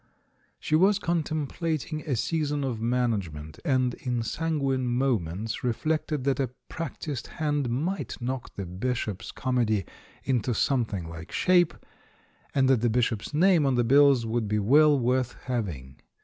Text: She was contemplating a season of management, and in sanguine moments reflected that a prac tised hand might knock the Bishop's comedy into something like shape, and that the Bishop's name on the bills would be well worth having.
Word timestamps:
She 0.59 0.73
was 0.75 0.97
contemplating 0.97 2.01
a 2.07 2.15
season 2.15 2.63
of 2.63 2.81
management, 2.81 3.59
and 3.63 3.93
in 3.93 4.23
sanguine 4.23 4.87
moments 4.87 5.63
reflected 5.63 6.23
that 6.23 6.39
a 6.39 6.49
prac 6.69 6.99
tised 7.01 7.27
hand 7.37 7.69
might 7.69 8.19
knock 8.19 8.55
the 8.55 8.65
Bishop's 8.65 9.31
comedy 9.31 9.85
into 10.23 10.55
something 10.55 11.07
like 11.07 11.31
shape, 11.31 11.75
and 12.55 12.67
that 12.67 12.81
the 12.81 12.89
Bishop's 12.89 13.31
name 13.31 13.63
on 13.63 13.75
the 13.75 13.83
bills 13.83 14.25
would 14.25 14.47
be 14.47 14.57
well 14.57 14.97
worth 14.97 15.33
having. 15.43 15.99